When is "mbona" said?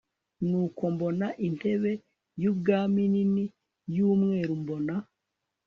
0.93-1.27, 4.61-4.93